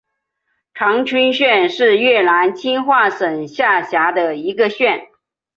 [0.73, 5.09] 常春县是越南清化省下辖的一个县。